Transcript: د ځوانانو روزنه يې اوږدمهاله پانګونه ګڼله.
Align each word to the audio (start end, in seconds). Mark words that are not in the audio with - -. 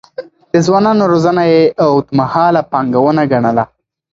د 0.51 0.53
ځوانانو 0.65 1.03
روزنه 1.11 1.43
يې 1.51 1.61
اوږدمهاله 1.85 2.61
پانګونه 2.71 3.23
ګڼله. 3.31 3.63